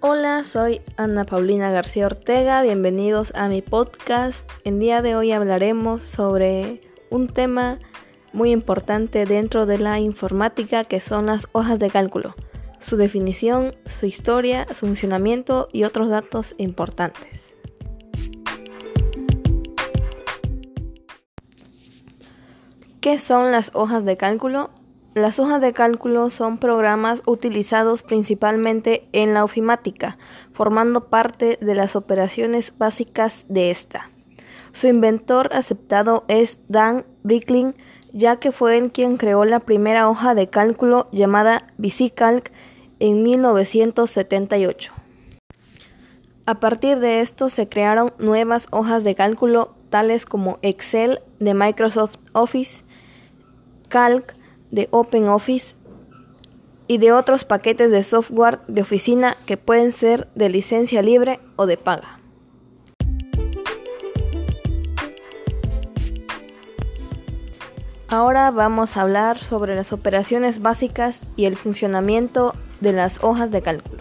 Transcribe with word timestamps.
Hola, 0.00 0.44
soy 0.44 0.80
Ana 0.96 1.24
Paulina 1.24 1.72
García 1.72 2.06
Ortega, 2.06 2.62
bienvenidos 2.62 3.32
a 3.34 3.48
mi 3.48 3.62
podcast. 3.62 4.48
El 4.62 4.78
día 4.78 5.02
de 5.02 5.16
hoy 5.16 5.32
hablaremos 5.32 6.04
sobre 6.04 6.80
un 7.10 7.26
tema 7.26 7.80
muy 8.32 8.52
importante 8.52 9.24
dentro 9.24 9.66
de 9.66 9.78
la 9.78 9.98
informática 9.98 10.84
que 10.84 11.00
son 11.00 11.26
las 11.26 11.48
hojas 11.50 11.80
de 11.80 11.90
cálculo, 11.90 12.36
su 12.78 12.96
definición, 12.96 13.74
su 13.86 14.06
historia, 14.06 14.68
su 14.68 14.86
funcionamiento 14.86 15.68
y 15.72 15.82
otros 15.82 16.08
datos 16.08 16.54
importantes. 16.58 17.52
¿Qué 23.00 23.18
son 23.18 23.50
las 23.50 23.72
hojas 23.74 24.04
de 24.04 24.16
cálculo? 24.16 24.70
Las 25.20 25.40
hojas 25.40 25.60
de 25.60 25.72
cálculo 25.72 26.30
son 26.30 26.58
programas 26.58 27.22
utilizados 27.26 28.04
principalmente 28.04 29.08
en 29.10 29.34
la 29.34 29.42
ofimática, 29.42 30.16
formando 30.52 31.08
parte 31.08 31.58
de 31.60 31.74
las 31.74 31.96
operaciones 31.96 32.72
básicas 32.78 33.44
de 33.48 33.72
esta. 33.72 34.10
Su 34.70 34.86
inventor 34.86 35.50
aceptado 35.52 36.24
es 36.28 36.60
Dan 36.68 37.04
Bricklin, 37.24 37.74
ya 38.12 38.36
que 38.36 38.52
fue 38.52 38.78
él 38.78 38.92
quien 38.92 39.16
creó 39.16 39.44
la 39.44 39.58
primera 39.58 40.08
hoja 40.08 40.36
de 40.36 40.50
cálculo 40.50 41.08
llamada 41.10 41.66
VisiCalc 41.78 42.52
en 43.00 43.24
1978. 43.24 44.92
A 46.46 46.60
partir 46.60 47.00
de 47.00 47.20
esto 47.20 47.48
se 47.48 47.68
crearon 47.68 48.12
nuevas 48.18 48.68
hojas 48.70 49.02
de 49.02 49.16
cálculo 49.16 49.74
tales 49.90 50.26
como 50.26 50.60
Excel 50.62 51.20
de 51.40 51.54
Microsoft 51.54 52.18
Office, 52.34 52.84
Calc 53.88 54.38
de 54.70 54.88
OpenOffice 54.90 55.76
y 56.86 56.98
de 56.98 57.12
otros 57.12 57.44
paquetes 57.44 57.90
de 57.90 58.02
software 58.02 58.60
de 58.66 58.82
oficina 58.82 59.36
que 59.46 59.56
pueden 59.56 59.92
ser 59.92 60.28
de 60.34 60.48
licencia 60.48 61.02
libre 61.02 61.40
o 61.56 61.66
de 61.66 61.76
paga. 61.76 62.18
Ahora 68.10 68.50
vamos 68.50 68.96
a 68.96 69.02
hablar 69.02 69.36
sobre 69.36 69.74
las 69.74 69.92
operaciones 69.92 70.62
básicas 70.62 71.24
y 71.36 71.44
el 71.44 71.56
funcionamiento 71.56 72.54
de 72.80 72.94
las 72.94 73.22
hojas 73.22 73.50
de 73.50 73.60
cálculo. 73.60 73.97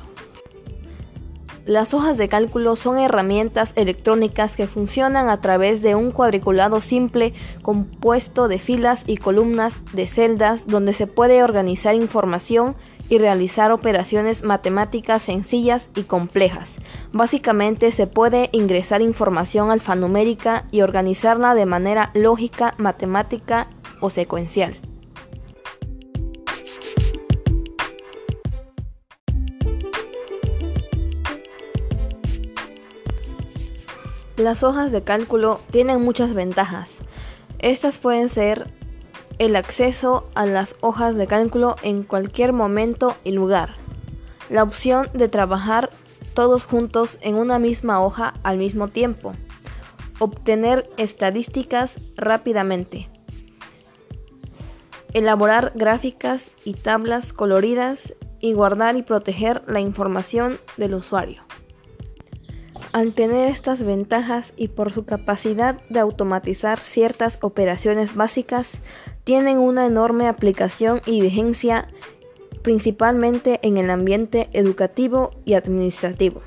Las 1.67 1.93
hojas 1.93 2.15
de 2.15 2.29
cálculo 2.29 2.77
son 2.77 2.97
herramientas 2.97 3.73
electrónicas 3.75 4.55
que 4.55 4.67
funcionan 4.67 5.27
a 5.27 5.41
través 5.41 5.81
de 5.81 5.95
un 5.95 6.11
cuadriculado 6.11 6.79
simple 6.79 7.33
compuesto 7.61 8.47
de 8.47 8.57
filas 8.57 9.03
y 9.05 9.17
columnas 9.17 9.81
de 9.91 10.07
celdas 10.07 10.65
donde 10.65 10.93
se 10.93 11.07
puede 11.07 11.43
organizar 11.43 11.93
información 11.93 12.77
y 13.09 13.17
realizar 13.17 13.73
operaciones 13.73 14.43
matemáticas 14.43 15.23
sencillas 15.23 15.89
y 15.93 16.03
complejas. 16.03 16.77
Básicamente 17.11 17.91
se 17.91 18.07
puede 18.07 18.47
ingresar 18.53 19.01
información 19.01 19.69
alfanumérica 19.69 20.63
y 20.71 20.83
organizarla 20.83 21.53
de 21.53 21.65
manera 21.65 22.11
lógica, 22.13 22.75
matemática 22.77 23.67
o 23.99 24.09
secuencial. 24.09 24.73
Las 34.37 34.61
hojas 34.61 34.91
de 34.91 35.01
cálculo 35.01 35.59
tienen 35.71 36.03
muchas 36.03 36.35
ventajas. 36.35 36.99
Estas 37.57 37.97
pueden 37.97 38.29
ser 38.29 38.71
el 39.39 39.55
acceso 39.55 40.29
a 40.35 40.45
las 40.45 40.75
hojas 40.79 41.15
de 41.15 41.25
cálculo 41.25 41.75
en 41.81 42.03
cualquier 42.03 42.53
momento 42.53 43.15
y 43.23 43.31
lugar. 43.31 43.71
La 44.51 44.61
opción 44.61 45.09
de 45.13 45.27
trabajar 45.27 45.89
todos 46.35 46.65
juntos 46.65 47.17
en 47.21 47.33
una 47.33 47.57
misma 47.57 47.99
hoja 47.99 48.35
al 48.43 48.59
mismo 48.59 48.89
tiempo. 48.89 49.33
Obtener 50.19 50.87
estadísticas 50.97 51.99
rápidamente. 52.15 53.09
Elaborar 55.13 55.71
gráficas 55.73 56.51
y 56.63 56.75
tablas 56.75 57.33
coloridas 57.33 58.13
y 58.39 58.53
guardar 58.53 58.97
y 58.97 59.01
proteger 59.01 59.63
la 59.65 59.79
información 59.79 60.59
del 60.77 60.93
usuario. 60.93 61.41
Al 62.93 63.13
tener 63.13 63.49
estas 63.49 63.85
ventajas 63.85 64.53
y 64.55 64.69
por 64.69 64.91
su 64.91 65.05
capacidad 65.05 65.81
de 65.89 65.99
automatizar 65.99 66.79
ciertas 66.79 67.37
operaciones 67.41 68.15
básicas, 68.15 68.79
tienen 69.23 69.59
una 69.59 69.85
enorme 69.85 70.27
aplicación 70.27 71.01
y 71.05 71.21
vigencia 71.21 71.87
principalmente 72.61 73.59
en 73.61 73.77
el 73.77 73.89
ambiente 73.89 74.49
educativo 74.53 75.31
y 75.45 75.53
administrativo. 75.53 76.41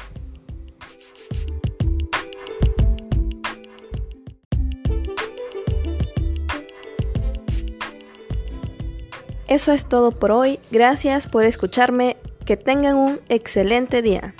Eso 9.46 9.72
es 9.72 9.84
todo 9.84 10.12
por 10.12 10.30
hoy. 10.30 10.60
Gracias 10.70 11.26
por 11.26 11.44
escucharme. 11.44 12.16
Que 12.46 12.56
tengan 12.56 12.96
un 12.96 13.20
excelente 13.28 14.02
día. 14.02 14.34